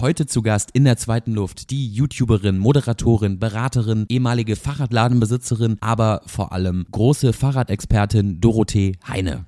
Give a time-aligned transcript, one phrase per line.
[0.00, 6.52] Heute zu Gast in der zweiten Luft die YouTuberin, Moderatorin, Beraterin, ehemalige Fahrradladenbesitzerin, aber vor
[6.52, 9.44] allem große Fahrradexpertin Dorothee Heine.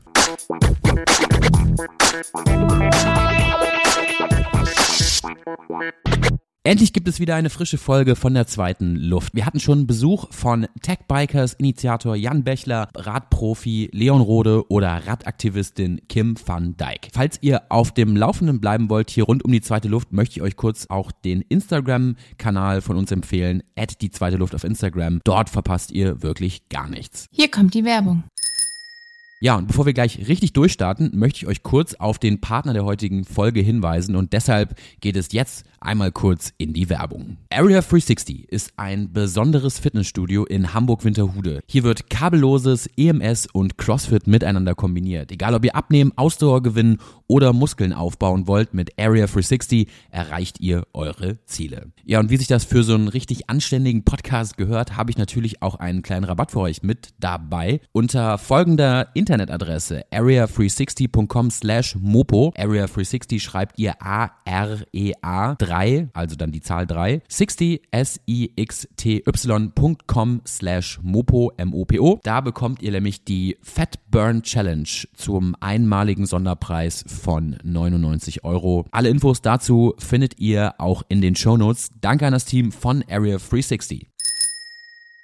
[6.64, 9.34] Endlich gibt es wieder eine frische Folge von der zweiten Luft.
[9.34, 16.02] Wir hatten schon Besuch von Tech Bikers Initiator Jan Bechler, Radprofi Leon Rode oder Radaktivistin
[16.08, 17.08] Kim van Dijk.
[17.12, 20.42] Falls ihr auf dem Laufenden bleiben wollt hier rund um die zweite Luft, möchte ich
[20.42, 23.64] euch kurz auch den Instagram-Kanal von uns empfehlen.
[23.74, 25.18] At die zweite Luft auf Instagram.
[25.24, 27.26] Dort verpasst ihr wirklich gar nichts.
[27.32, 28.22] Hier kommt die Werbung.
[29.42, 32.84] Ja, und bevor wir gleich richtig durchstarten, möchte ich euch kurz auf den Partner der
[32.84, 37.38] heutigen Folge hinweisen und deshalb geht es jetzt einmal kurz in die Werbung.
[37.50, 41.60] Area 360 ist ein besonderes Fitnessstudio in Hamburg-Winterhude.
[41.66, 45.32] Hier wird kabelloses EMS und CrossFit miteinander kombiniert.
[45.32, 50.84] Egal ob ihr abnehmen, Ausdauer gewinnen oder Muskeln aufbauen wollt, mit Area 360 erreicht ihr
[50.92, 51.90] eure Ziele.
[52.04, 55.62] Ja, und wie sich das für so einen richtig anständigen Podcast gehört, habe ich natürlich
[55.62, 57.80] auch einen kleinen Rabatt für euch mit dabei.
[57.90, 66.86] Unter folgender Internetadresse area360.com slash mopo, Area360 schreibt ihr A-R-E-A 3, also dann die Zahl
[66.86, 69.22] 3, 60 S-I-X-T-Y.com
[70.46, 72.20] slash mopo, M-O-P-O.
[72.22, 78.84] Da bekommt ihr nämlich die Fat Burn Challenge zum einmaligen Sonderpreis von 99 Euro.
[78.90, 81.88] Alle Infos dazu findet ihr auch in den Show Notes.
[82.02, 84.11] Danke an das Team von Area 360.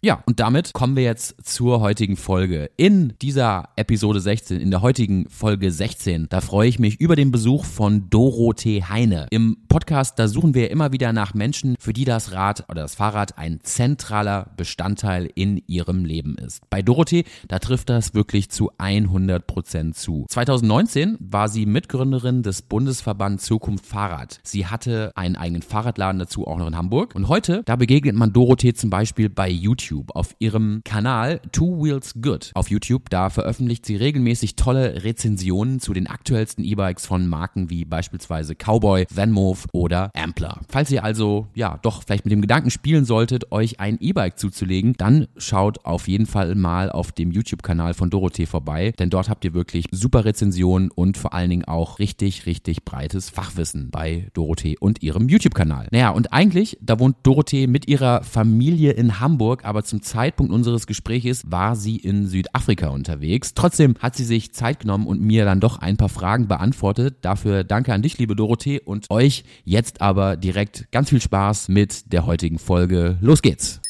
[0.00, 2.70] Ja, und damit kommen wir jetzt zur heutigen Folge.
[2.76, 7.32] In dieser Episode 16, in der heutigen Folge 16, da freue ich mich über den
[7.32, 9.26] Besuch von Dorothee Heine.
[9.30, 12.94] Im Podcast, da suchen wir immer wieder nach Menschen, für die das Rad oder das
[12.94, 16.60] Fahrrad ein zentraler Bestandteil in ihrem Leben ist.
[16.70, 20.26] Bei Dorothee, da trifft das wirklich zu 100 Prozent zu.
[20.28, 24.38] 2019 war sie Mitgründerin des Bundesverband Zukunft Fahrrad.
[24.44, 27.16] Sie hatte einen eigenen Fahrradladen dazu auch noch in Hamburg.
[27.16, 29.87] Und heute, da begegnet man Dorothee zum Beispiel bei YouTube.
[29.88, 30.14] YouTube.
[30.14, 35.92] Auf ihrem Kanal Two Wheels Good auf YouTube, da veröffentlicht sie regelmäßig tolle Rezensionen zu
[35.92, 40.60] den aktuellsten E-Bikes von Marken wie beispielsweise Cowboy, VanMoof oder Ampler.
[40.68, 44.94] Falls ihr also, ja, doch vielleicht mit dem Gedanken spielen solltet, euch ein E-Bike zuzulegen,
[44.98, 49.44] dann schaut auf jeden Fall mal auf dem YouTube-Kanal von Dorothee vorbei, denn dort habt
[49.44, 54.76] ihr wirklich super Rezensionen und vor allen Dingen auch richtig, richtig breites Fachwissen bei Dorothee
[54.78, 55.88] und ihrem YouTube-Kanal.
[55.90, 60.52] Naja, und eigentlich, da wohnt Dorothee mit ihrer Familie in Hamburg, aber aber zum Zeitpunkt
[60.52, 63.54] unseres Gespräches war sie in Südafrika unterwegs.
[63.54, 67.18] Trotzdem hat sie sich Zeit genommen und mir dann doch ein paar Fragen beantwortet.
[67.20, 72.12] Dafür danke an dich, liebe Dorothee, und euch jetzt aber direkt ganz viel Spaß mit
[72.12, 73.18] der heutigen Folge.
[73.20, 73.80] Los geht's!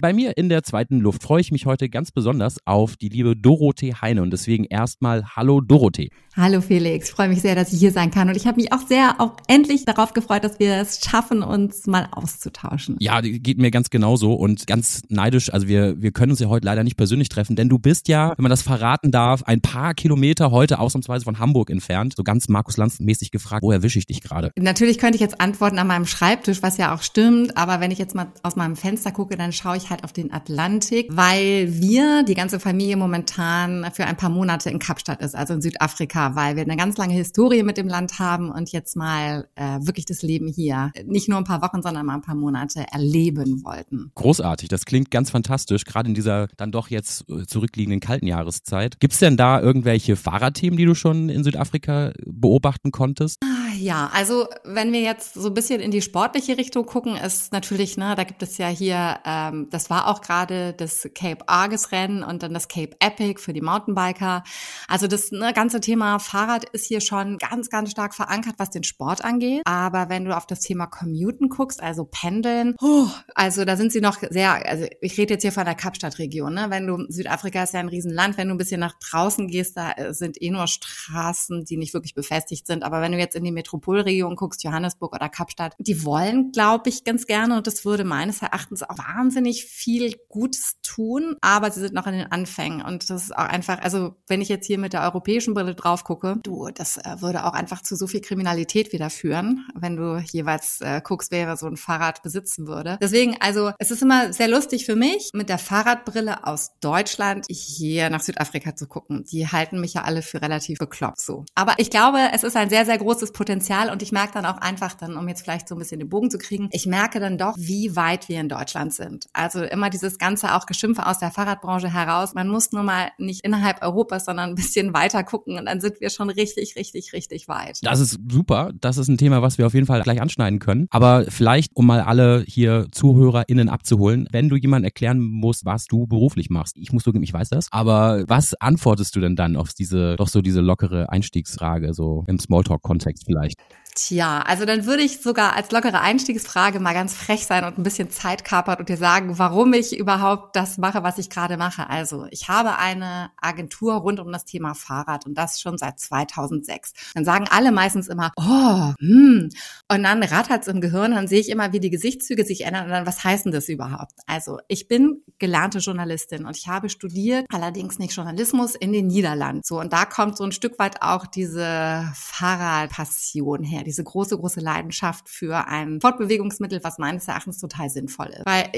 [0.00, 3.36] Bei mir in der zweiten Luft freue ich mich heute ganz besonders auf die liebe
[3.36, 6.08] Dorothee Heine und deswegen erstmal Hallo Dorothee.
[6.34, 8.86] Hallo Felix, freue mich sehr, dass ich hier sein kann und ich habe mich auch
[8.86, 12.96] sehr auch endlich darauf gefreut, dass wir es schaffen, uns mal auszutauschen.
[12.98, 15.52] Ja, geht mir ganz genauso und ganz neidisch.
[15.52, 18.32] Also wir, wir können uns ja heute leider nicht persönlich treffen, denn du bist ja,
[18.38, 22.14] wenn man das verraten darf, ein paar Kilometer heute ausnahmsweise von Hamburg entfernt.
[22.16, 24.50] So ganz Markus Lanz mäßig gefragt, wo erwische ich dich gerade?
[24.58, 27.98] Natürlich könnte ich jetzt antworten an meinem Schreibtisch, was ja auch stimmt, aber wenn ich
[27.98, 32.22] jetzt mal aus meinem Fenster gucke, dann schaue ich halt auf den Atlantik, weil wir,
[32.22, 36.56] die ganze Familie momentan für ein paar Monate in Kapstadt ist, also in Südafrika, weil
[36.56, 40.22] wir eine ganz lange Historie mit dem Land haben und jetzt mal äh, wirklich das
[40.22, 44.12] Leben hier nicht nur ein paar Wochen, sondern mal ein paar Monate erleben wollten.
[44.14, 49.00] Großartig, das klingt ganz fantastisch, gerade in dieser dann doch jetzt äh, zurückliegenden kalten Jahreszeit.
[49.00, 53.38] Gibt es denn da irgendwelche Fahrradthemen, die du schon in Südafrika beobachten konntest?
[53.42, 57.52] Ah, ja, also wenn wir jetzt so ein bisschen in die sportliche Richtung gucken, ist
[57.52, 61.92] natürlich, ne, da gibt es ja hier, ähm, das war auch gerade das Cape Argus
[61.92, 64.42] Rennen und dann das Cape Epic für die Mountainbiker.
[64.88, 68.84] Also das ne, ganze Thema Fahrrad ist hier schon ganz, ganz stark verankert, was den
[68.84, 69.62] Sport angeht.
[69.64, 74.00] Aber wenn du auf das Thema Commuten guckst, also Pendeln, oh, also da sind sie
[74.00, 76.66] noch sehr, also ich rede jetzt hier von der Kapstadt-Region, ne?
[76.68, 79.92] Wenn du, Südafrika ist ja ein Riesenland, wenn du ein bisschen nach draußen gehst, da
[79.92, 82.82] äh, sind eh nur Straßen, die nicht wirklich befestigt sind.
[82.82, 87.04] Aber wenn du jetzt in die Metropolregion guckst, Johannesburg oder Kapstadt, die wollen, glaube ich,
[87.04, 91.94] ganz gerne und das würde meines Erachtens auch wahnsinnig viel Gutes tun, aber sie sind
[91.94, 92.82] noch in den Anfängen.
[92.82, 96.04] Und das ist auch einfach, also wenn ich jetzt hier mit der europäischen Brille drauf
[96.04, 100.18] gucke, du, das äh, würde auch einfach zu so viel Kriminalität wieder führen, wenn du
[100.18, 102.98] jeweils äh, guckst, wer so ein Fahrrad besitzen würde.
[103.00, 108.10] Deswegen, also es ist immer sehr lustig für mich, mit der Fahrradbrille aus Deutschland hier
[108.10, 109.24] nach Südafrika zu gucken.
[109.30, 111.44] Die halten mich ja alle für relativ bekloppt so.
[111.54, 114.58] Aber ich glaube, es ist ein sehr, sehr großes Potenzial und ich merke dann auch
[114.58, 117.38] einfach dann, um jetzt vielleicht so ein bisschen den Bogen zu kriegen, ich merke dann
[117.38, 119.26] doch, wie weit wir in Deutschland sind.
[119.32, 122.32] Also Also immer dieses ganze auch Geschimpfe aus der Fahrradbranche heraus.
[122.34, 126.00] Man muss nur mal nicht innerhalb Europas, sondern ein bisschen weiter gucken und dann sind
[126.00, 127.78] wir schon richtig, richtig, richtig weit.
[127.82, 128.70] Das ist super.
[128.80, 130.86] Das ist ein Thema, was wir auf jeden Fall gleich anschneiden können.
[130.88, 136.06] Aber vielleicht, um mal alle hier ZuhörerInnen abzuholen, wenn du jemand erklären musst, was du
[136.06, 136.78] beruflich machst.
[136.78, 137.68] Ich muss zugeben, ich weiß das.
[137.70, 142.38] Aber was antwortest du denn dann auf diese, doch so diese lockere Einstiegsfrage, so im
[142.38, 143.60] Smalltalk-Kontext vielleicht?
[143.94, 147.82] Tja, also dann würde ich sogar als lockere Einstiegsfrage mal ganz frech sein und ein
[147.82, 151.90] bisschen Zeit kapern und dir sagen, warum ich überhaupt das mache, was ich gerade mache.
[151.90, 156.92] Also ich habe eine Agentur rund um das Thema Fahrrad und das schon seit 2006.
[157.14, 159.48] Dann sagen alle meistens immer, oh, hm.
[159.88, 162.84] Und dann rattert es im Gehirn, dann sehe ich immer, wie die Gesichtszüge sich ändern
[162.84, 164.12] und dann, was heißt denn das überhaupt?
[164.26, 169.62] Also ich bin gelernte Journalistin und ich habe studiert, allerdings nicht Journalismus in den Niederlanden.
[169.64, 174.60] So, und da kommt so ein Stück weit auch diese Fahrradpassion her diese große, große
[174.60, 178.46] Leidenschaft für ein Fortbewegungsmittel, was meines Erachtens total sinnvoll ist.
[178.46, 178.70] Weil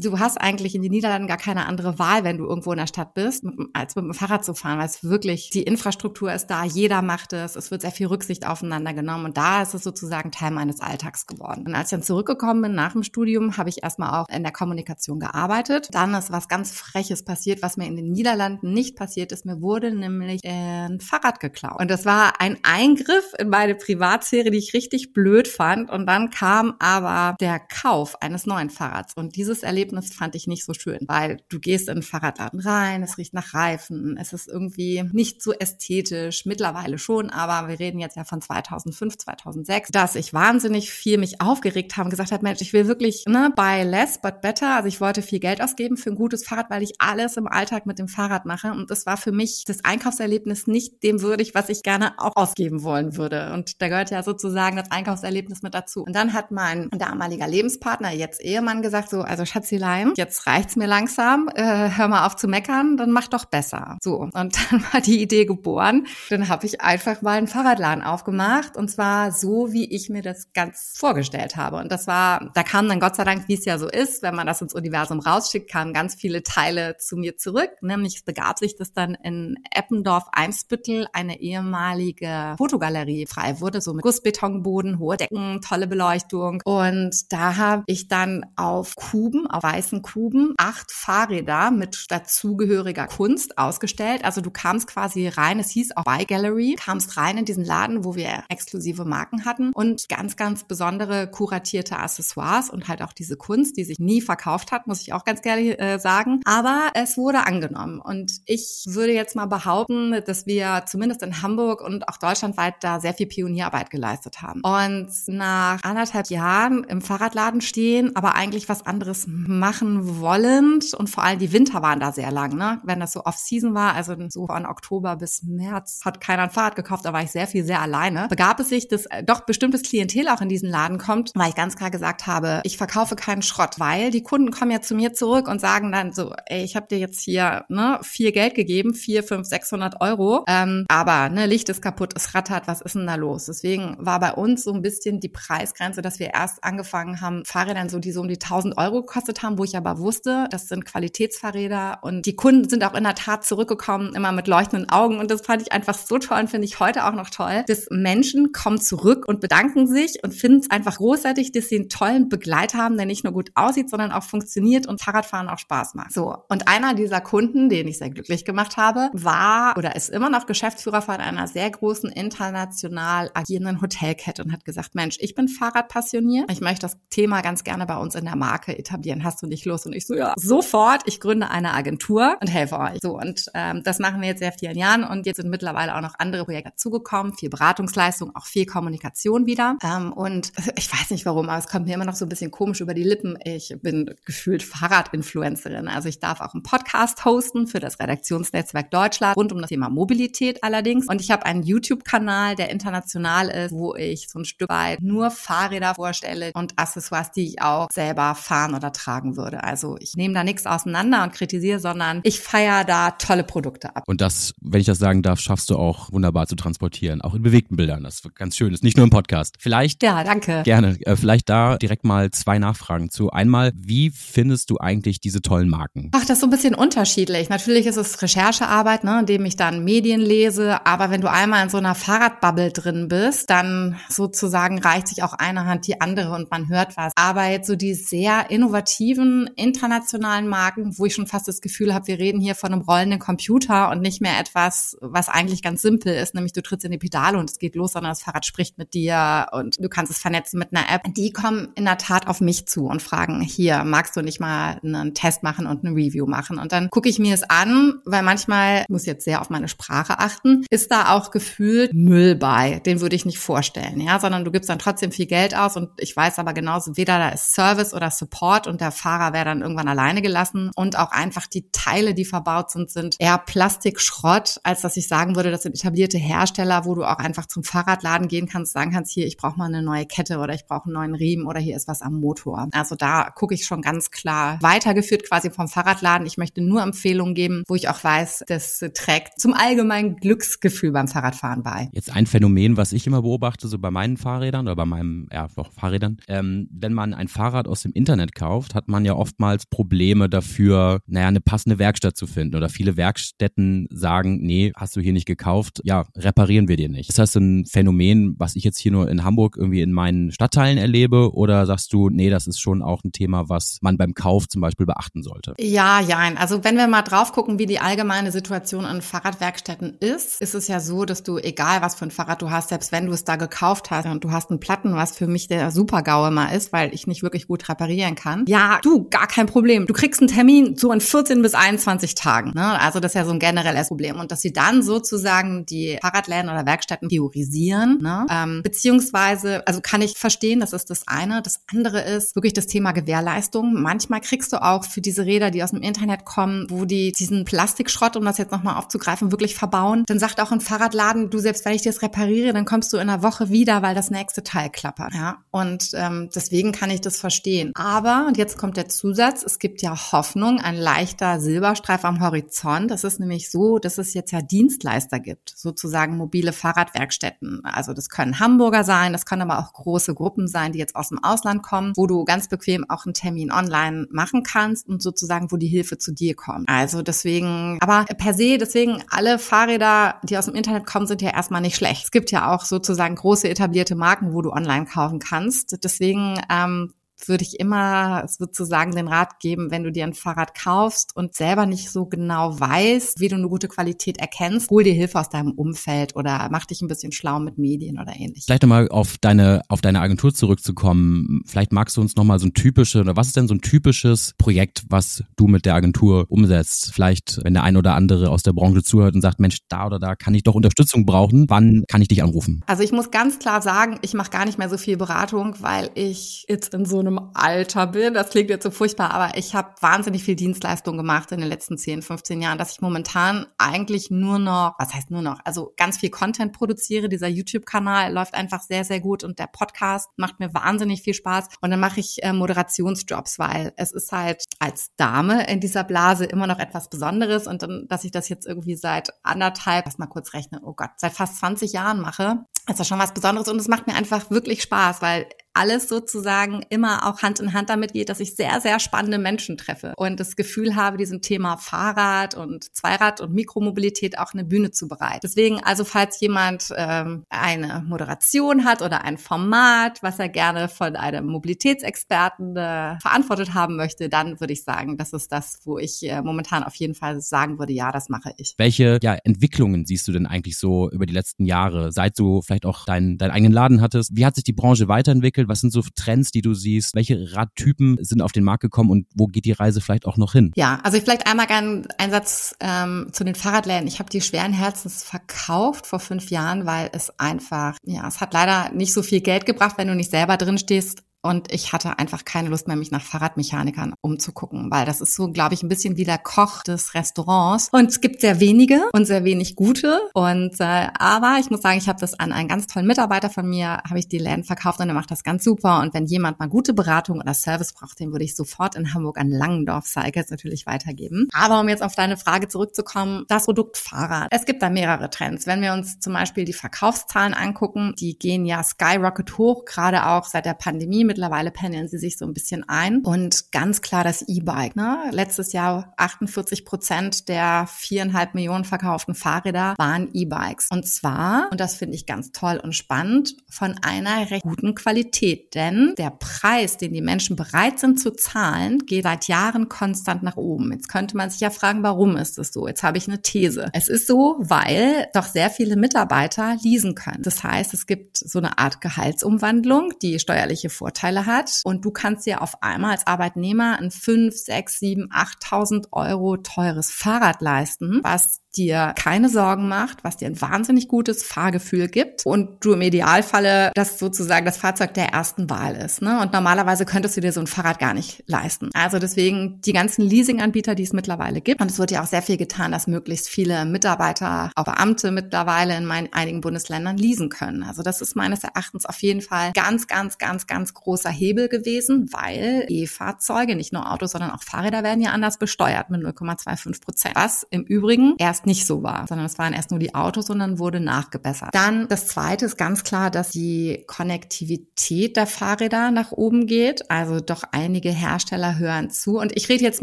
[0.00, 2.86] du hast eigentlich in den Niederlanden gar keine andere Wahl, wenn du irgendwo in der
[2.86, 6.64] Stadt bist, als mit dem Fahrrad zu fahren, weil es wirklich, die Infrastruktur ist da,
[6.64, 10.30] jeder macht es, es wird sehr viel Rücksicht aufeinander genommen und da ist es sozusagen
[10.30, 11.64] Teil meines Alltags geworden.
[11.66, 14.52] Und als ich dann zurückgekommen bin nach dem Studium, habe ich erstmal auch in der
[14.52, 15.88] Kommunikation gearbeitet.
[15.92, 19.44] Dann ist was ganz Freches passiert, was mir in den Niederlanden nicht passiert ist.
[19.44, 21.80] Mir wurde nämlich ein Fahrrad geklaut.
[21.80, 25.90] Und das war ein Eingriff in meine Privatsphäre, die ich richtig blöd fand.
[25.90, 29.14] Und dann kam aber der Kauf eines neuen Fahrrads.
[29.14, 33.02] Und dieses Erlebnis fand ich nicht so schön, weil du gehst in den Fahrradladen rein,
[33.02, 37.98] es riecht nach Reifen, es ist irgendwie nicht so ästhetisch, mittlerweile schon, aber wir reden
[37.98, 42.42] jetzt ja von 2005, 2006, dass ich wahnsinnig viel mich aufgeregt habe und gesagt habe,
[42.42, 44.76] Mensch, ich will wirklich, ne, buy less, but better.
[44.76, 47.86] Also ich wollte viel Geld ausgeben für ein gutes Fahrrad, weil ich alles im Alltag
[47.86, 48.70] mit dem Fahrrad mache.
[48.70, 52.82] Und das war für mich das Einkaufserlebnis nicht dem würdig, was ich gerne auch ausgeben
[52.82, 53.52] wollen würde.
[53.52, 56.04] Und da gehört ja sozusagen sozusagen das Einkaufserlebnis mit dazu.
[56.04, 60.86] Und dann hat mein damaliger Lebenspartner, jetzt Ehemann, gesagt so, also Schatzilein, jetzt reicht's mir
[60.86, 63.98] langsam, äh, hör mal auf zu meckern, dann mach doch besser.
[64.02, 64.34] So, und
[64.70, 66.06] dann war die Idee geboren.
[66.30, 70.52] Dann habe ich einfach mal einen Fahrradladen aufgemacht und zwar so, wie ich mir das
[70.52, 71.76] ganz vorgestellt habe.
[71.76, 74.34] Und das war, da kam dann Gott sei Dank, wie es ja so ist, wenn
[74.34, 77.70] man das ins Universum rausschickt, kamen ganz viele Teile zu mir zurück.
[77.80, 84.27] Nämlich begab sich, dass dann in Eppendorf-Eimsbüttel eine ehemalige Fotogalerie frei wurde, so mit Gussbeton
[84.28, 86.60] Betonboden, hohe Decken, tolle Beleuchtung.
[86.66, 93.56] Und da habe ich dann auf Kuben, auf weißen Kuben, acht Fahrräder mit dazugehöriger Kunst
[93.56, 94.26] ausgestellt.
[94.26, 98.04] Also du kamst quasi rein, es hieß auch Buy Gallery, kamst rein in diesen Laden,
[98.04, 103.36] wo wir exklusive Marken hatten und ganz, ganz besondere kuratierte Accessoires und halt auch diese
[103.36, 106.40] Kunst, die sich nie verkauft hat, muss ich auch ganz gerne äh, sagen.
[106.44, 107.98] Aber es wurde angenommen.
[107.98, 113.00] Und ich würde jetzt mal behaupten, dass wir zumindest in Hamburg und auch deutschlandweit da
[113.00, 114.60] sehr viel Pionierarbeit geleistet geleistet haben.
[114.62, 121.24] Und nach anderthalb Jahren im Fahrradladen stehen, aber eigentlich was anderes machen wollend und vor
[121.24, 122.80] allem die Winter waren da sehr lang, ne?
[122.84, 126.76] Wenn das so Off-Season war, also so von Oktober bis März hat keiner ein Fahrrad
[126.76, 128.26] gekauft, da war ich sehr viel sehr alleine.
[128.28, 131.54] Begab es sich, dass äh, doch bestimmtes Klientel auch in diesen Laden kommt, weil ich
[131.54, 135.12] ganz klar gesagt habe, ich verkaufe keinen Schrott, weil die Kunden kommen ja zu mir
[135.12, 138.94] zurück und sagen dann so, ey, ich habe dir jetzt hier ne, viel Geld gegeben,
[138.94, 143.06] vier, fünf, sechshundert Euro, ähm, aber ne, Licht ist kaputt, es rattert, was ist denn
[143.06, 143.46] da los?
[143.46, 147.90] Deswegen war bei uns so ein bisschen die Preisgrenze, dass wir erst angefangen haben, Fahrräder
[147.90, 150.86] so, die so um die 1000 Euro gekostet haben, wo ich aber wusste, das sind
[150.86, 155.30] Qualitätsfahrräder und die Kunden sind auch in der Tat zurückgekommen, immer mit leuchtenden Augen und
[155.30, 158.52] das fand ich einfach so toll und finde ich heute auch noch toll, dass Menschen
[158.52, 162.78] kommen zurück und bedanken sich und finden es einfach großartig, dass sie einen tollen Begleiter
[162.78, 166.12] haben, der nicht nur gut aussieht, sondern auch funktioniert und Fahrradfahren auch Spaß macht.
[166.12, 166.34] So.
[166.48, 170.46] Und einer dieser Kunden, den ich sehr glücklich gemacht habe, war oder ist immer noch
[170.46, 175.48] Geschäftsführer von einer sehr großen international agierenden Hotel Hotelkette und hat gesagt, Mensch, ich bin
[175.48, 176.50] Fahrradpassioniert.
[176.50, 179.24] Ich möchte das Thema ganz gerne bei uns in der Marke etablieren.
[179.24, 179.86] Hast du nicht los?
[179.86, 181.02] Und ich so, ja, sofort.
[181.06, 182.98] Ich gründe eine Agentur und helfe euch.
[183.02, 186.00] So, und ähm, das machen wir jetzt seit vielen Jahren und jetzt sind mittlerweile auch
[186.00, 187.34] noch andere Projekte dazugekommen.
[187.34, 189.76] Viel Beratungsleistung, auch viel Kommunikation wieder.
[189.82, 192.50] Ähm, und ich weiß nicht warum, aber es kommt mir immer noch so ein bisschen
[192.50, 193.38] komisch über die Lippen.
[193.44, 195.88] Ich bin gefühlt Fahrradinfluencerin.
[195.88, 199.88] Also ich darf auch einen Podcast hosten für das Redaktionsnetzwerk Deutschland rund um das Thema
[199.88, 201.06] Mobilität allerdings.
[201.08, 205.30] Und ich habe einen YouTube-Kanal, der international ist, wo ich so ein Stück weit nur
[205.30, 209.64] Fahrräder vorstelle und Accessoires, die ich auch selber fahren oder tragen würde.
[209.64, 214.04] Also ich nehme da nichts auseinander und kritisiere, sondern ich feiere da tolle Produkte ab.
[214.06, 217.42] Und das, wenn ich das sagen darf, schaffst du auch wunderbar zu transportieren, auch in
[217.42, 218.04] bewegten Bildern.
[218.04, 218.70] Das ist ganz schön.
[218.70, 219.56] Das ist nicht nur im Podcast.
[219.58, 220.02] Vielleicht.
[220.02, 220.62] Ja, danke.
[220.64, 220.98] Gerne.
[221.00, 223.30] Äh, vielleicht da direkt mal zwei Nachfragen zu.
[223.30, 226.10] Einmal, wie findest du eigentlich diese tollen Marken?
[226.12, 227.48] Ach, das ist so ein bisschen unterschiedlich.
[227.48, 230.86] Natürlich ist es Recherchearbeit, ne, indem ich dann Medien lese.
[230.86, 235.22] Aber wenn du einmal in so einer Fahrradbubble drin bist, dann dann sozusagen reicht sich
[235.22, 237.12] auch eine Hand die andere und man hört was.
[237.16, 242.06] Aber jetzt so die sehr innovativen internationalen Marken, wo ich schon fast das Gefühl habe,
[242.06, 246.14] wir reden hier von einem rollenden Computer und nicht mehr etwas, was eigentlich ganz simpel
[246.14, 248.78] ist, nämlich du trittst in die Pedale und es geht los, sondern das Fahrrad spricht
[248.78, 251.02] mit dir und du kannst es vernetzen mit einer App.
[251.14, 254.80] Die kommen in der Tat auf mich zu und fragen, hier, magst du nicht mal
[254.82, 256.58] einen Test machen und eine Review machen?
[256.58, 260.18] Und dann gucke ich mir es an, weil manchmal, muss jetzt sehr auf meine Sprache
[260.18, 262.80] achten, ist da auch gefühlt Müll bei.
[262.80, 263.57] Den würde ich nicht vorstellen,
[264.00, 267.18] ja, sondern du gibst dann trotzdem viel Geld aus und ich weiß aber genauso, weder
[267.18, 271.10] da ist Service oder Support und der Fahrer wäre dann irgendwann alleine gelassen und auch
[271.10, 275.62] einfach die Teile, die verbaut sind, sind eher Plastikschrott, als dass ich sagen würde, das
[275.62, 279.36] sind etablierte Hersteller, wo du auch einfach zum Fahrradladen gehen kannst, sagen kannst, hier, ich
[279.36, 282.02] brauche mal eine neue Kette oder ich brauche einen neuen Riemen oder hier ist was
[282.02, 282.68] am Motor.
[282.72, 286.26] Also da gucke ich schon ganz klar weitergeführt quasi vom Fahrradladen.
[286.26, 291.08] Ich möchte nur Empfehlungen geben, wo ich auch weiß, das trägt zum allgemeinen Glücksgefühl beim
[291.08, 291.88] Fahrradfahren bei.
[291.92, 295.48] Jetzt ein Phänomen, was ich immer beobachte, so bei meinen Fahrrädern oder bei meinem, ja,
[295.56, 299.66] auch Fahrrädern, ähm, wenn man ein Fahrrad aus dem Internet kauft, hat man ja oftmals
[299.66, 302.56] Probleme dafür, naja, eine passende Werkstatt zu finden.
[302.56, 307.08] Oder viele Werkstätten sagen, nee, hast du hier nicht gekauft, ja, reparieren wir dir nicht.
[307.08, 310.78] Ist das ein Phänomen, was ich jetzt hier nur in Hamburg irgendwie in meinen Stadtteilen
[310.78, 311.34] erlebe?
[311.34, 314.60] Oder sagst du, nee, das ist schon auch ein Thema, was man beim Kauf zum
[314.60, 315.54] Beispiel beachten sollte?
[315.58, 316.18] Ja, ja.
[316.36, 320.68] Also wenn wir mal drauf gucken, wie die allgemeine Situation an Fahrradwerkstätten ist, ist es
[320.68, 323.24] ja so, dass du, egal was für ein Fahrrad du hast, selbst wenn du es
[323.24, 326.72] da gekauft hast und du hast einen Platten, was für mich der Super-GAU immer ist,
[326.72, 328.44] weil ich nicht wirklich gut reparieren kann.
[328.46, 329.86] Ja, du, gar kein Problem.
[329.86, 332.52] Du kriegst einen Termin so in 14 bis 21 Tagen.
[332.54, 332.80] Ne?
[332.80, 334.18] Also das ist ja so ein generelles Problem.
[334.18, 338.26] Und dass sie dann sozusagen die Fahrradläden oder Werkstätten priorisieren, ne?
[338.30, 341.42] ähm, beziehungsweise, also kann ich verstehen, das ist das eine.
[341.42, 343.74] Das andere ist wirklich das Thema Gewährleistung.
[343.80, 347.44] Manchmal kriegst du auch für diese Räder, die aus dem Internet kommen, wo die diesen
[347.44, 351.64] Plastikschrott, um das jetzt nochmal aufzugreifen, wirklich verbauen, dann sagt auch ein Fahrradladen, du selbst
[351.64, 354.70] wenn ich das repariere, dann kommst du in einer Woche wieder, weil das nächste Teil
[354.70, 355.12] klappert.
[355.12, 355.36] Ja?
[355.50, 357.72] Und ähm, deswegen kann ich das verstehen.
[357.74, 362.90] Aber, und jetzt kommt der Zusatz, es gibt ja Hoffnung, ein leichter Silberstreif am Horizont.
[362.90, 367.60] Das ist nämlich so, dass es jetzt ja Dienstleister gibt, sozusagen mobile Fahrradwerkstätten.
[367.64, 371.10] Also das können Hamburger sein, das können aber auch große Gruppen sein, die jetzt aus
[371.10, 375.52] dem Ausland kommen, wo du ganz bequem auch einen Termin online machen kannst und sozusagen,
[375.52, 376.66] wo die Hilfe zu dir kommt.
[376.66, 381.30] Also deswegen, aber per se, deswegen alle Fahrräder, die aus dem Internet kommen, sind ja
[381.30, 382.04] erstmal nicht schlecht.
[382.04, 385.84] Es gibt ja auch sozusagen große etablierte Marken, wo du online kaufen kannst.
[385.84, 386.94] Deswegen ähm,
[387.26, 391.66] würde ich immer sozusagen den Rat geben, wenn du dir ein Fahrrad kaufst und selber
[391.66, 395.52] nicht so genau weißt, wie du eine gute Qualität erkennst, hol dir Hilfe aus deinem
[395.52, 398.44] Umfeld oder mach dich ein bisschen schlau mit Medien oder ähnlich.
[398.44, 401.42] Vielleicht nochmal auf deine, auf deine Agentur zurückzukommen.
[401.46, 404.34] Vielleicht magst du uns nochmal so ein typisches, oder was ist denn so ein typisches
[404.38, 406.92] Projekt, was du mit der Agentur umsetzt?
[406.94, 409.98] Vielleicht, wenn der ein oder andere aus der Branche zuhört und sagt, Mensch, da oder
[409.98, 411.46] da kann ich doch Unterstützung brauchen.
[411.48, 412.62] Wann kann ich dich anrufen?
[412.66, 415.90] Also ich muss ganz klar sagen, ich mache gar nicht mehr so viel Beratung, weil
[415.94, 418.12] ich jetzt in so einem Alter bin.
[418.12, 421.78] Das klingt jetzt so furchtbar, aber ich habe wahnsinnig viel Dienstleistung gemacht in den letzten
[421.78, 425.98] 10, 15 Jahren, dass ich momentan eigentlich nur noch, was heißt nur noch, also ganz
[425.98, 427.08] viel Content produziere.
[427.08, 431.48] Dieser YouTube-Kanal läuft einfach sehr, sehr gut und der Podcast macht mir wahnsinnig viel Spaß.
[431.62, 436.24] Und dann mache ich äh, Moderationsjobs, weil es ist halt als Dame in dieser Blase
[436.24, 440.06] immer noch etwas Besonderes und dann, dass ich das jetzt irgendwie seit anderthalb, lass mal
[440.06, 443.58] kurz rechnen, oh Gott, seit fast 20 Jahren mache, ist das schon was Besonderes und
[443.58, 445.26] es macht mir einfach wirklich Spaß, weil
[445.58, 449.56] alles sozusagen immer auch Hand in Hand damit geht, dass ich sehr, sehr spannende Menschen
[449.56, 454.70] treffe und das Gefühl habe, diesem Thema Fahrrad und Zweirad und Mikromobilität auch eine Bühne
[454.70, 455.20] zu bereiten.
[455.24, 460.94] Deswegen also, falls jemand ähm, eine Moderation hat oder ein Format, was er gerne von
[460.94, 466.08] einem Mobilitätsexperten äh, verantwortet haben möchte, dann würde ich sagen, das ist das, wo ich
[466.08, 468.54] äh, momentan auf jeden Fall sagen würde, ja, das mache ich.
[468.58, 472.64] Welche ja, Entwicklungen siehst du denn eigentlich so über die letzten Jahre, seit du vielleicht
[472.64, 474.14] auch deinen deinen eigenen Laden hattest?
[474.14, 475.47] Wie hat sich die Branche weiterentwickelt?
[475.48, 476.94] Was sind so Trends, die du siehst?
[476.94, 480.32] Welche Radtypen sind auf den Markt gekommen und wo geht die Reise vielleicht auch noch
[480.32, 480.52] hin?
[480.56, 483.88] Ja, also ich vielleicht einmal gerne einen Satz ähm, zu den Fahrradläden.
[483.88, 488.32] Ich habe die schweren Herzens verkauft vor fünf Jahren, weil es einfach, ja, es hat
[488.32, 491.98] leider nicht so viel Geld gebracht, wenn du nicht selber drin stehst und ich hatte
[491.98, 495.68] einfach keine Lust mehr, mich nach Fahrradmechanikern umzugucken, weil das ist so, glaube ich, ein
[495.68, 497.68] bisschen wie der Koch des Restaurants.
[497.72, 500.00] Und es gibt sehr wenige und sehr wenig gute.
[500.14, 503.48] Und äh, aber ich muss sagen, ich habe das an einen ganz tollen Mitarbeiter von
[503.48, 505.80] mir, habe ich die Läden verkauft und er macht das ganz super.
[505.80, 509.18] Und wenn jemand mal gute Beratung oder Service braucht, den würde ich sofort in Hamburg
[509.18, 511.28] an Langendorf Cycles natürlich weitergeben.
[511.32, 514.28] Aber um jetzt auf deine Frage zurückzukommen, das Produkt Fahrrad.
[514.30, 515.46] Es gibt da mehrere Trends.
[515.46, 520.24] Wenn wir uns zum Beispiel die Verkaufszahlen angucken, die gehen ja skyrocket hoch, gerade auch
[520.24, 522.98] seit der Pandemie Mittlerweile pendeln sie sich so ein bisschen ein.
[522.98, 524.76] Und ganz klar das E-Bike.
[524.76, 525.08] Ne?
[525.10, 530.68] Letztes Jahr 48 Prozent der viereinhalb Millionen verkauften Fahrräder waren E-Bikes.
[530.70, 535.54] Und zwar, und das finde ich ganz toll und spannend, von einer recht guten Qualität.
[535.54, 540.36] Denn der Preis, den die Menschen bereit sind zu zahlen, geht seit Jahren konstant nach
[540.36, 540.70] oben.
[540.72, 542.68] Jetzt könnte man sich ja fragen, warum ist es so?
[542.68, 543.70] Jetzt habe ich eine These.
[543.72, 547.22] Es ist so, weil doch sehr viele Mitarbeiter leasen können.
[547.22, 551.60] Das heißt, es gibt so eine Art Gehaltsumwandlung, die steuerliche Vorteile hat.
[551.64, 556.90] Und du kannst dir auf einmal als Arbeitnehmer ein 5, 6, 7, 8.000 Euro teures
[556.90, 562.64] Fahrrad leisten, was dir keine Sorgen macht, was dir ein wahnsinnig gutes Fahrgefühl gibt und
[562.64, 566.02] du im Idealfalle das sozusagen das Fahrzeug der ersten Wahl ist.
[566.02, 566.20] Ne?
[566.20, 568.70] Und normalerweise könntest du dir so ein Fahrrad gar nicht leisten.
[568.74, 571.60] Also deswegen die ganzen Leasinganbieter, die es mittlerweile gibt.
[571.60, 575.76] Und es wird ja auch sehr viel getan, dass möglichst viele Mitarbeiter, auch Beamte mittlerweile
[575.76, 577.62] in meinen, einigen Bundesländern leasen können.
[577.62, 582.08] Also das ist meines Erachtens auf jeden Fall ganz, ganz, ganz, ganz großer Hebel gewesen,
[582.12, 587.14] weil E-Fahrzeuge, nicht nur Autos, sondern auch Fahrräder werden ja anders besteuert mit 0,25 Prozent.
[587.16, 590.40] Was im Übrigen erst nicht so war, sondern es waren erst nur die Autos und
[590.40, 591.50] dann wurde nachgebessert.
[591.52, 596.90] Dann das zweite ist ganz klar, dass die Konnektivität der Fahrräder nach oben geht.
[596.90, 599.18] Also doch einige Hersteller hören zu.
[599.18, 599.82] Und ich rede jetzt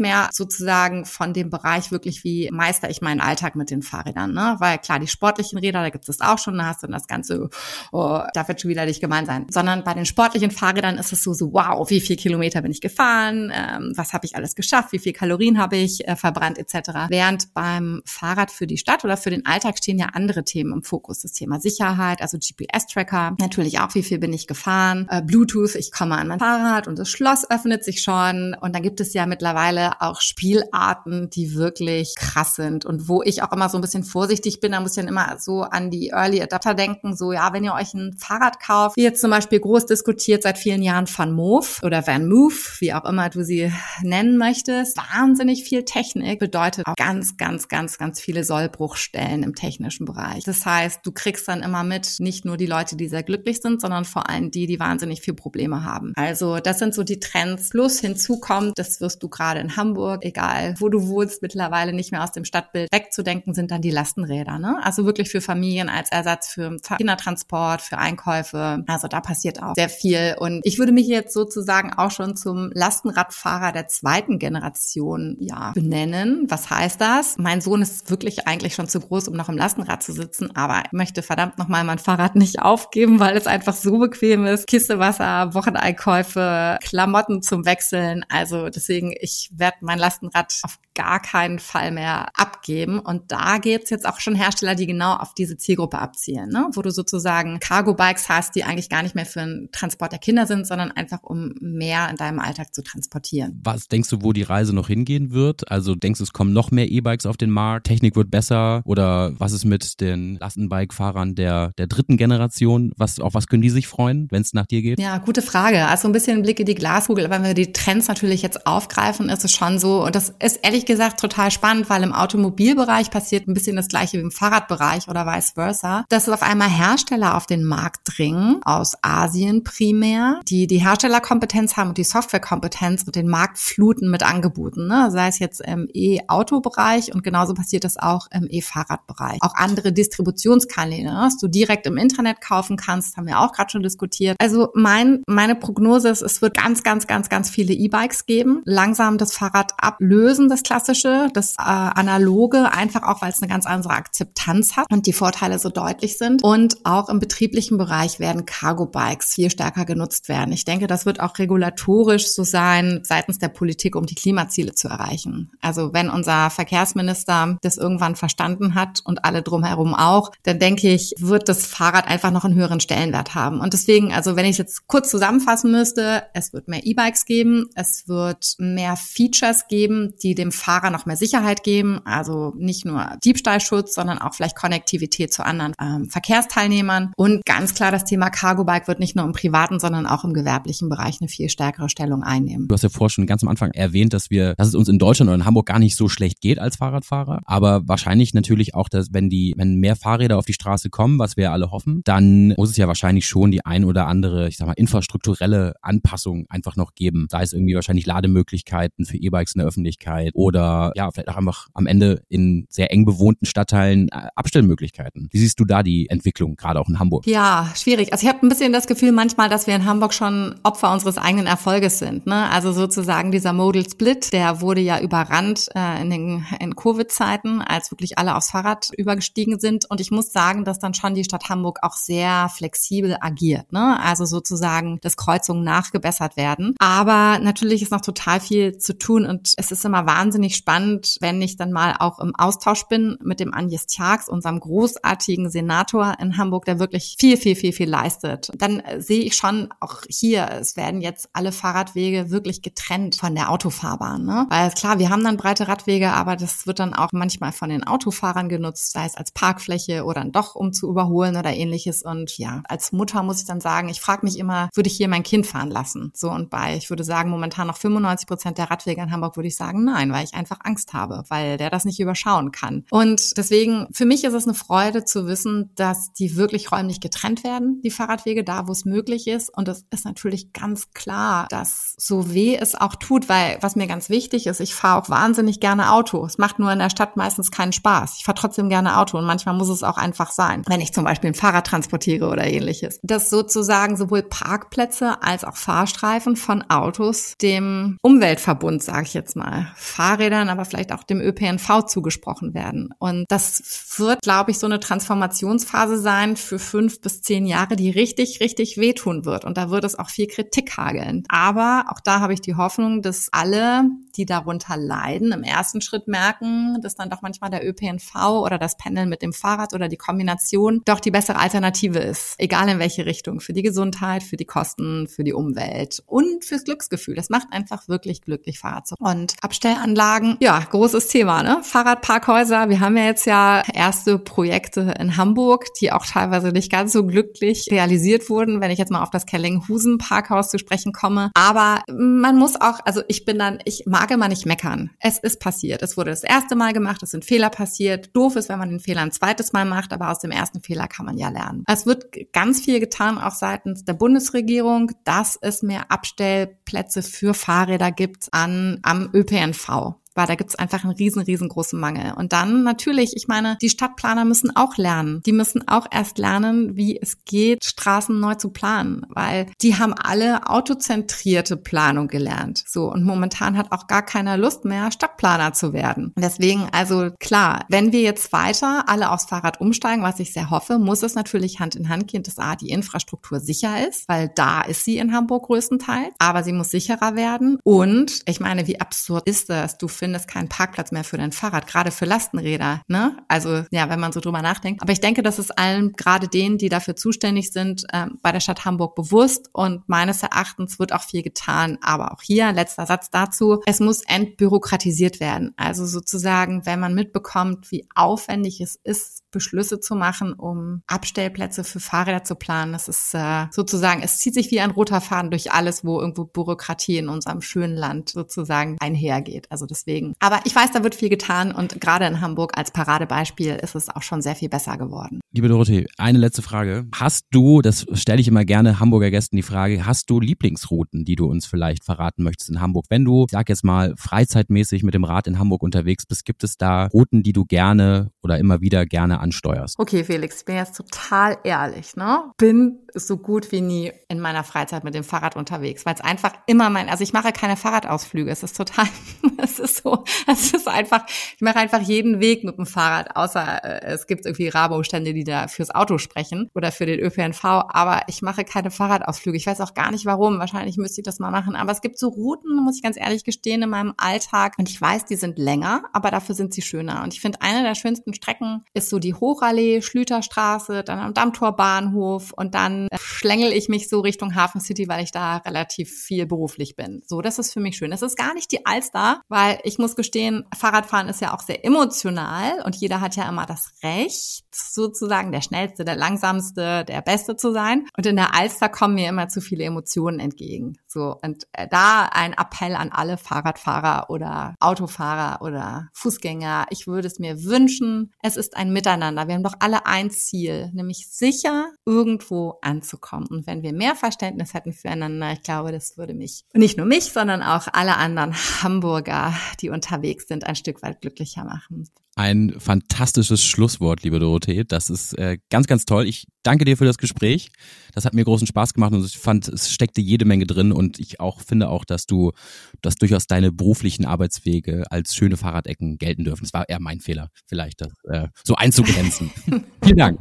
[0.00, 4.34] mehr sozusagen von dem Bereich wirklich, wie meister ich meinen Alltag mit den Fahrrädern.
[4.34, 4.56] Ne?
[4.58, 7.48] Weil klar, die sportlichen Räder, da gibt es auch schon, da hast du das Ganze,
[7.92, 9.46] oh, darf jetzt schon wieder nicht gemein sein.
[9.48, 12.80] Sondern bei den sportlichen Fahrrädern ist es so, so wow, wie viel Kilometer bin ich
[12.80, 16.90] gefahren, ähm, was habe ich alles geschafft, wie viel Kalorien habe ich äh, verbrannt etc.
[17.08, 20.82] Während beim Fahrrad für die Stadt oder für den Alltag stehen ja andere Themen im
[20.82, 21.20] Fokus.
[21.20, 25.92] Das Thema Sicherheit, also GPS-Tracker, natürlich auch, wie viel bin ich gefahren, äh, Bluetooth, ich
[25.92, 28.56] komme an mein Fahrrad und das Schloss öffnet sich schon.
[28.60, 33.42] Und dann gibt es ja mittlerweile auch Spielarten, die wirklich krass sind und wo ich
[33.42, 34.72] auch immer so ein bisschen vorsichtig bin.
[34.72, 37.74] Da muss ich dann immer so an die Early Adapter denken, so ja, wenn ihr
[37.74, 41.66] euch ein Fahrrad kauft, wie jetzt zum Beispiel groß diskutiert seit vielen Jahren Van Move
[41.82, 43.72] oder Van Move, wie auch immer du sie
[44.02, 50.04] nennen möchtest, wahnsinnig viel Technik bedeutet auch ganz, ganz, ganz, ganz viele Sollbruchstellen im technischen
[50.04, 50.44] Bereich.
[50.44, 53.80] Das heißt, du kriegst dann immer mit, nicht nur die Leute, die sehr glücklich sind,
[53.80, 56.12] sondern vor allem die, die wahnsinnig viel Probleme haben.
[56.16, 57.70] Also das sind so die Trends.
[57.70, 58.38] Plus hinzu
[58.76, 62.44] das wirst du gerade in Hamburg, egal wo du wohnst, mittlerweile nicht mehr aus dem
[62.44, 64.58] Stadtbild wegzudenken, sind dann die Lastenräder.
[64.58, 64.78] Ne?
[64.82, 68.84] Also wirklich für Familien als Ersatz für Kindertransport, für Einkäufe.
[68.86, 70.36] Also da passiert auch sehr viel.
[70.38, 76.44] Und ich würde mich jetzt sozusagen auch schon zum Lastenradfahrer der zweiten Generation ja benennen.
[76.48, 77.36] Was heißt das?
[77.38, 80.82] Mein Sohn ist wirklich eigentlich schon zu groß, um noch im Lastenrad zu sitzen, aber
[80.86, 84.66] ich möchte verdammt nochmal mein Fahrrad nicht aufgeben, weil es einfach so bequem ist.
[84.66, 88.24] Kiste Wasser, Wocheneinkäufe, Klamotten zum Wechseln.
[88.28, 92.98] Also deswegen, ich werde mein Lastenrad auf gar keinen Fall mehr abgeben.
[92.98, 96.68] Und da gibt's jetzt auch schon Hersteller, die genau auf diese Zielgruppe abzielen, ne?
[96.72, 100.46] wo du sozusagen Cargo-Bikes hast, die eigentlich gar nicht mehr für den Transport der Kinder
[100.46, 103.60] sind, sondern einfach um mehr in deinem Alltag zu transportieren.
[103.62, 105.70] Was denkst du, wo die Reise noch hingehen wird?
[105.70, 107.86] Also denkst du, es kommen noch mehr E-Bikes auf den Markt?
[107.86, 108.82] Technik wird besser?
[108.84, 112.92] Oder was ist mit den Lastenbike-Fahrern der, der dritten Generation?
[112.96, 114.98] Was, auf was können die sich freuen, wenn es nach dir geht?
[114.98, 115.86] Ja, gute Frage.
[115.86, 117.30] Also ein bisschen Blick in die Glaskugel.
[117.30, 120.86] Wenn wir die Trends natürlich jetzt aufgreifen, ist es schon so, und das ist ehrlich
[120.86, 125.26] gesagt total spannend, weil im Automobilbereich passiert ein bisschen das gleiche wie im Fahrradbereich oder
[125.26, 130.78] vice versa, dass auf einmal Hersteller auf den Markt dringen, aus Asien primär, die die
[130.78, 135.10] Herstellerkompetenz haben und die Softwarekompetenz und den Markt fluten mit Angeboten, ne?
[135.10, 139.38] sei es jetzt im E-Auto-Bereich und genauso passiert das auch im E-Fahrradbereich.
[139.40, 141.20] Auch andere Distributionskanäle, ne?
[141.24, 144.36] dass du direkt im Internet kaufen kannst, haben wir auch gerade schon diskutiert.
[144.40, 149.18] Also mein, meine Prognose ist, es wird ganz, ganz, ganz, ganz viele E-Bikes geben, langsam
[149.18, 153.94] das Fahrrad ablösen, das klassische, das äh, analoge, einfach auch, weil es eine ganz andere
[153.94, 156.42] Akzeptanz hat und die Vorteile so deutlich sind.
[156.42, 160.52] Und auch im betrieblichen Bereich werden Cargo-Bikes viel stärker genutzt werden.
[160.52, 164.88] Ich denke, das wird auch regulatorisch so sein seitens der Politik, um die Klimaziele zu
[164.88, 165.50] erreichen.
[165.60, 171.14] Also wenn unser Verkehrsminister das irgendwann verstanden hat und alle drumherum auch, dann denke ich,
[171.18, 173.60] wird das Fahrrad einfach noch einen höheren Stellenwert haben.
[173.60, 178.06] Und deswegen, also wenn ich jetzt kurz zusammenfassen müsste, es wird mehr E-Bikes geben, es
[178.06, 183.94] wird mehr Features geben, die dem Fahrer noch mehr Sicherheit geben, also nicht nur Diebstahlschutz,
[183.94, 187.12] sondern auch vielleicht Konnektivität zu anderen ähm, Verkehrsteilnehmern.
[187.16, 190.34] Und ganz klar, das Thema Cargo Bike wird nicht nur im privaten, sondern auch im
[190.34, 192.68] gewerblichen Bereich eine viel stärkere Stellung einnehmen.
[192.68, 194.98] Du hast ja vorher schon ganz am Anfang erwähnt, dass wir, dass es uns in
[194.98, 198.88] Deutschland oder in Hamburg gar nicht so schlecht geht als Fahrradfahrer, aber wahrscheinlich natürlich auch,
[198.88, 202.54] dass wenn die, wenn mehr Fahrräder auf die Straße kommen, was wir alle hoffen, dann
[202.56, 206.76] muss es ja wahrscheinlich schon die ein oder andere, ich sag mal, infrastrukturelle Anpassung einfach
[206.76, 207.26] noch geben.
[207.30, 211.68] Sei es irgendwie wahrscheinlich Lademöglichkeiten für E-Bikes in der Öffentlichkeit oder ja, vielleicht auch einfach
[211.74, 215.28] am Ende in sehr eng bewohnten Stadtteilen äh, Abstellmöglichkeiten.
[215.30, 217.26] Wie siehst du da die Entwicklung, gerade auch in Hamburg?
[217.26, 218.12] Ja, schwierig.
[218.12, 221.18] Also ich habe ein bisschen das Gefühl manchmal, dass wir in Hamburg schon Opfer unseres
[221.18, 222.26] eigenen Erfolges sind.
[222.26, 222.50] Ne?
[222.50, 227.90] Also sozusagen dieser Modal Split, der wurde ja überrannt äh, in den in Covid-Zeiten, als
[227.90, 229.88] wirklich alle aufs Fahrrad übergestiegen sind.
[229.88, 233.72] Und ich muss sagen, dass dann schon die Stadt Hamburg auch sehr flexibel agiert.
[233.72, 234.00] Ne?
[234.02, 236.74] Also sozusagen, dass Kreuzungen nachgebessert werden.
[236.78, 241.40] Aber natürlich ist noch total viel zu tun und es ist immer wahnsinnig spannend, wenn
[241.42, 246.38] ich dann mal auch im Austausch bin mit dem Agnes Tjax, unserem großartigen Senator in
[246.38, 248.50] Hamburg, der wirklich viel, viel, viel, viel leistet.
[248.56, 253.50] Dann sehe ich schon auch hier, es werden jetzt alle Fahrradwege wirklich getrennt von der
[253.50, 254.24] Autofahrbahn.
[254.24, 254.46] Ne?
[254.48, 257.84] Weil klar, wir haben dann breite Radwege, aber das wird dann auch manchmal von den
[257.84, 262.02] Autofahrern genutzt, sei es als Parkfläche oder doch um zu überholen oder ähnliches.
[262.02, 265.08] Und ja, als Mutter muss ich dann sagen, ich frage mich immer, würde ich hier
[265.08, 266.12] mein Kind fahren lassen?
[266.14, 269.48] So und bei, ich würde sagen, momentan noch 95 Prozent der Radwege in Hamburg würde
[269.48, 272.84] ich sagen, nein, weil ich einfach Angst habe, weil der das nicht überschauen kann.
[272.90, 277.44] Und deswegen, für mich ist es eine Freude zu wissen, dass die wirklich räumlich getrennt
[277.44, 279.50] werden, die Fahrradwege, da wo es möglich ist.
[279.56, 283.86] Und es ist natürlich ganz klar, dass so weh es auch tut, weil was mir
[283.86, 286.24] ganz wichtig ist, ich fahre auch wahnsinnig gerne Auto.
[286.24, 288.16] Es macht nur in der Stadt meistens keinen Spaß.
[288.18, 291.04] Ich fahre trotzdem gerne Auto und manchmal muss es auch einfach sein, wenn ich zum
[291.04, 292.98] Beispiel ein Fahrrad transportiere oder ähnliches.
[293.02, 299.72] Dass sozusagen sowohl Parkplätze als auch Fahrstreifen von Autos dem Umweltverbund, sage ich jetzt mal,
[299.76, 302.90] Fahrrädern, aber vielleicht auch dem ÖPNV zugesprochen werden.
[302.98, 307.90] Und das wird, glaube ich, so eine Transformationsphase sein für fünf bis zehn Jahre, die
[307.90, 309.44] richtig, richtig wehtun wird.
[309.44, 311.24] Und da wird es auch viel Kritik hageln.
[311.28, 313.84] Aber auch da habe ich die Hoffnung, dass alle,
[314.16, 318.76] die darunter leiden, im ersten Schritt merken, dass dann doch manchmal der ÖPNV oder das
[318.76, 322.34] Pendeln mit dem Fahrrad oder die Kombination doch die bessere Alternative ist.
[322.38, 323.40] Egal in welche Richtung.
[323.40, 327.14] Für die Gesundheit, für die Kosten, für die Umwelt und fürs Glücksgefühl.
[327.14, 328.94] Das macht einfach wirklich glücklich, Fahrrad zu.
[328.98, 331.60] Und Abstellanlagen, ja, großes Thema, ne?
[331.62, 332.68] Fahrradparkhäuser.
[332.68, 337.06] Wir haben ja jetzt ja erste Projekte in Hamburg, die auch teilweise nicht ganz so
[337.06, 341.30] glücklich realisiert wurden, wenn ich jetzt mal auf das Kellinghusen Parkhaus zu sprechen komme.
[341.34, 344.90] Aber man muss auch, also ich bin dann, ich mag immer nicht meckern.
[345.00, 345.82] Es ist passiert.
[345.82, 348.14] Es wurde das erste Mal gemacht, es sind Fehler passiert.
[348.16, 350.88] Doof ist, wenn man den Fehler ein zweites Mal macht, aber aus dem ersten Fehler
[350.88, 351.64] kann man ja lernen.
[351.66, 357.92] Es wird ganz viel getan, auch seitens der Bundesregierung, dass es mehr Abstellplätze für Fahrräder
[357.92, 362.12] gibt an, am ÖPNV weil da gibt es einfach einen riesen, riesengroßen Mangel.
[362.16, 365.20] Und dann natürlich, ich meine, die Stadtplaner müssen auch lernen.
[365.26, 369.92] Die müssen auch erst lernen, wie es geht, Straßen neu zu planen, weil die haben
[369.92, 372.64] alle autozentrierte Planung gelernt.
[372.66, 376.12] So, und momentan hat auch gar keiner Lust mehr, Stadtplaner zu werden.
[376.16, 380.78] Deswegen, also klar, wenn wir jetzt weiter alle aufs Fahrrad umsteigen, was ich sehr hoffe,
[380.78, 384.62] muss es natürlich Hand in Hand gehen, dass A, die Infrastruktur sicher ist, weil da
[384.62, 387.58] ist sie in Hamburg größtenteils, aber sie muss sicherer werden.
[387.62, 389.76] Und ich meine, wie absurd ist das?
[389.76, 392.80] Du findest findest keinen Parkplatz mehr für dein Fahrrad, gerade für Lastenräder.
[392.86, 393.16] Ne?
[393.26, 394.80] Also ja, wenn man so drüber nachdenkt.
[394.80, 398.38] Aber ich denke, das ist allen, gerade denen, die dafür zuständig sind, äh, bei der
[398.38, 399.50] Stadt Hamburg bewusst.
[399.52, 401.78] Und meines Erachtens wird auch viel getan.
[401.82, 405.54] Aber auch hier, letzter Satz dazu, es muss entbürokratisiert werden.
[405.56, 411.80] Also sozusagen, wenn man mitbekommt, wie aufwendig es ist, Beschlüsse zu machen, um Abstellplätze für
[411.80, 412.72] Fahrräder zu planen.
[412.72, 416.24] Das ist äh, sozusagen, es zieht sich wie ein roter Faden durch alles, wo irgendwo
[416.24, 419.50] Bürokratie in unserem schönen Land sozusagen einhergeht.
[419.50, 420.14] Also deswegen.
[420.20, 423.88] Aber ich weiß, da wird viel getan und gerade in Hamburg als Paradebeispiel ist es
[423.88, 425.20] auch schon sehr viel besser geworden.
[425.32, 426.86] Liebe Dorothee, eine letzte Frage.
[426.94, 431.16] Hast du, das stelle ich immer gerne Hamburger Gästen die Frage, hast du Lieblingsrouten, die
[431.16, 432.86] du uns vielleicht verraten möchtest in Hamburg?
[432.88, 436.56] Wenn du, sag jetzt mal, freizeitmäßig mit dem Rad in Hamburg unterwegs bist, gibt es
[436.56, 439.78] da Routen, die du gerne oder immer wieder gerne ansteuerst?
[439.78, 442.32] Okay, Felix, ich bin jetzt total ehrlich, ne?
[442.38, 446.32] Bin so gut wie nie in meiner Freizeit mit dem Fahrrad unterwegs, weil es einfach
[446.46, 448.30] immer mein, also ich mache keine Fahrradausflüge.
[448.30, 448.86] Es ist total,
[449.38, 453.64] es ist so, es ist einfach, ich mache einfach jeden Weg mit dem Fahrrad, außer
[453.64, 458.02] äh, es gibt irgendwie Rabo-Stände, die da fürs Auto sprechen oder für den ÖPNV, aber
[458.06, 459.36] ich mache keine Fahrradausflüge.
[459.36, 460.38] Ich weiß auch gar nicht warum.
[460.38, 461.56] Wahrscheinlich müsste ich das mal machen.
[461.56, 464.54] Aber es gibt so Routen, muss ich ganz ehrlich gestehen, in meinem Alltag.
[464.58, 467.02] Und ich weiß, die sind länger, aber dafür sind sie schöner.
[467.02, 472.32] Und ich finde, eine der schönsten Strecken ist so die Hochallee, Schlüterstraße, dann am Dammtorbahnhof
[472.32, 476.26] und dann äh, schlängel ich mich so Richtung Hafen City, weil ich da relativ viel
[476.26, 477.02] beruflich bin.
[477.06, 477.90] So, das ist für mich schön.
[477.90, 481.64] Das ist gar nicht die Alster, weil ich muss gestehen, Fahrradfahren ist ja auch sehr
[481.64, 487.36] emotional und jeder hat ja immer das Recht, sozusagen, der schnellste, der langsamste, der beste
[487.36, 487.86] zu sein.
[487.96, 490.78] Und in der Alster kommen mir immer zu viele Emotionen entgegen.
[490.86, 496.66] So und äh, da ein Appell an alle Fahrradfahrer oder Autofahrer oder Fußgänger.
[496.70, 498.12] Ich würde es mir wünschen.
[498.22, 499.28] Es ist ein Miteinander.
[499.28, 503.26] Wir haben doch alle ein Ziel, nämlich sicher irgendwo anzukommen.
[503.28, 507.12] Und wenn wir mehr Verständnis hätten füreinander, ich glaube, das würde mich nicht nur mich,
[507.12, 511.88] sondern auch alle anderen Hamburger, die unterwegs sind, ein Stück weit glücklicher machen.
[512.18, 514.64] Ein fantastisches Schlusswort, liebe Dorothee.
[514.64, 516.06] Das ist äh, ganz, ganz toll.
[516.06, 517.50] Ich danke dir für das Gespräch.
[517.94, 520.98] Das hat mir großen Spaß gemacht und ich fand, es steckte jede Menge drin und
[520.98, 522.32] ich auch finde auch, dass du,
[522.80, 526.46] dass durchaus deine beruflichen Arbeitswege als schöne Fahrradecken gelten dürfen.
[526.46, 529.30] Es war eher mein Fehler, vielleicht das äh, so einzugrenzen.
[529.84, 530.20] Vielen Dank.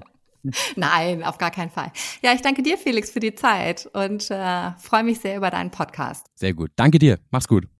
[0.76, 1.94] Nein, auf gar keinen Fall.
[2.22, 5.72] Ja, ich danke dir, Felix, für die Zeit und äh, freue mich sehr über deinen
[5.72, 6.28] Podcast.
[6.36, 6.72] Sehr gut.
[6.76, 7.20] Danke dir.
[7.32, 7.70] Mach's gut.